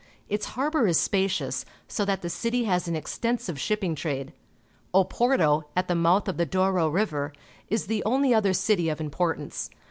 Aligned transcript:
Its 0.27 0.47
harbour 0.57 0.87
is 0.87 0.99
spacious, 0.99 1.63
so 1.87 2.03
that 2.03 2.23
the 2.23 2.27
city 2.29 2.63
has 2.63 2.87
an 2.87 2.95
extensive 2.95 3.59
shipping 3.59 3.93
trade. 3.93 4.33
Oporto, 4.95 5.65
at 5.75 5.87
the 5.87 5.93
mouth 5.93 6.27
of 6.27 6.37
the 6.37 6.45
Douro 6.47 6.87
River, 6.89 7.31
is 7.69 7.85
the 7.85 8.01
only 8.03 8.33
other 8.33 8.51
city 8.53 8.89
of 8.89 8.99
importance. 8.99 9.69